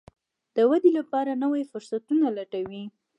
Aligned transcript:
د 0.55 0.57
ودې 0.69 0.91
لپاره 0.99 1.31
نوي 1.43 1.63
فرصتونه 1.71 2.27
لټوي. 2.37 2.83